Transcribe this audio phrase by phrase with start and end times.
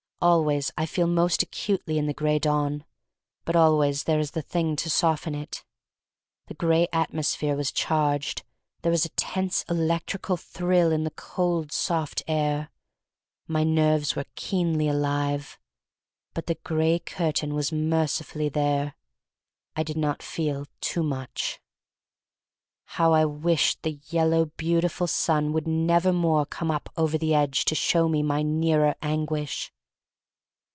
[0.23, 2.85] Always I feel most acutely in the Gray Dawn,
[3.43, 5.63] but always there is the thing to soften it.
[6.45, 8.43] The gray atmosphere was charged.
[8.83, 12.69] There was a tense electrical thrill in the cold, soft air.
[13.47, 15.57] My nerves were keenly alive.
[16.35, 18.93] But the gray curtain was mercifully there.
[19.75, 21.59] I did not feel too much.
[22.85, 27.65] How I wished the yellow, beautiful sun would never more come up over the edge
[27.65, 29.73] to show me my nearer anguish!